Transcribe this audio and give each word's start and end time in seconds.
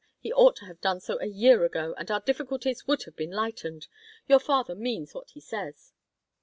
He 0.17 0.33
ought 0.33 0.55
to 0.55 0.65
have 0.65 0.81
done 0.81 0.99
so 0.99 1.19
a 1.19 1.27
year 1.27 1.63
ago, 1.63 1.93
and 1.95 2.09
our 2.09 2.21
difficulties 2.21 2.87
would 2.87 3.03
have 3.03 3.15
been 3.15 3.29
lightened. 3.29 3.85
Your 4.27 4.39
father 4.39 4.73
means 4.73 5.13
what 5.13 5.29
he 5.29 5.39
says." 5.39 5.93